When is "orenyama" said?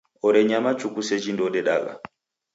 0.27-0.71